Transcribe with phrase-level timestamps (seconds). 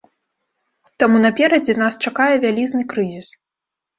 [1.01, 3.29] Таму наперадзе нас чакае вялізны крызіс.